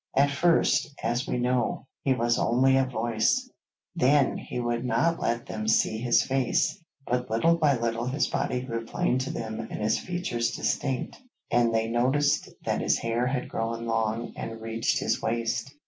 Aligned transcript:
At 0.17 0.31
first, 0.31 0.87
as 1.03 1.27
we 1.27 1.37
know, 1.37 1.85
he 2.03 2.13
was 2.15 2.39
only 2.39 2.75
a 2.75 2.85
voice; 2.85 3.47
then 3.95 4.35
he 4.35 4.59
would 4.59 4.83
not 4.83 5.19
let 5.19 5.45
them 5.45 5.67
see 5.67 5.99
his 5.99 6.23
face, 6.23 6.75
but 7.05 7.29
little 7.29 7.55
by 7.55 7.77
little 7.77 8.07
his 8.07 8.25
body 8.25 8.61
grew 8.61 8.83
plain 8.83 9.19
to 9.19 9.29
them 9.29 9.59
and 9.59 9.79
his 9.79 9.99
features 9.99 10.55
distinct, 10.55 11.21
and 11.51 11.71
they 11.71 11.87
noticed 11.87 12.49
that 12.65 12.81
his 12.81 12.97
hair 12.97 13.27
had 13.27 13.47
grown 13.47 13.85
long 13.85 14.33
and 14.35 14.59
reached 14.59 14.97
his 14.97 15.21
waist. 15.21 15.71